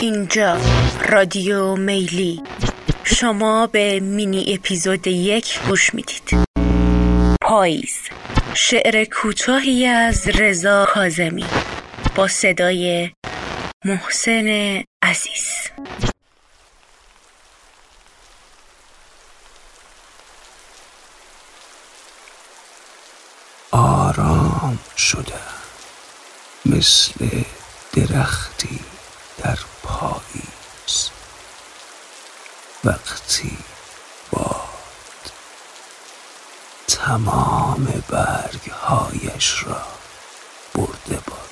اینجا 0.00 0.58
رادیو 1.08 1.76
میلی. 1.76 2.42
شما 3.04 3.66
به 3.66 4.00
مینی 4.00 4.54
اپیزود 4.54 5.06
یک 5.06 5.60
گوش 5.68 5.94
می‌دید. 5.94 6.48
پاییز. 7.40 7.98
شعر 8.54 9.04
کوتاهی 9.04 9.86
از 9.86 10.28
رضا 10.28 10.86
کازمی 10.86 11.44
با 12.14 12.28
صدای 12.28 13.10
محسن 13.84 14.82
عزیز. 15.02 15.52
آرام 23.70 24.78
شده. 24.96 25.32
مثل 26.66 27.28
درختی 27.92 28.80
در 29.44 29.58
پاییز 29.82 31.10
وقتی 32.84 33.58
باد 34.30 35.32
تمام 36.88 38.02
برگهایش 38.08 39.64
را 39.66 39.82
برده 40.74 41.18
باشد 41.26 41.47